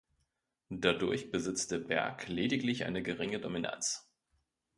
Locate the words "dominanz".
3.39-4.09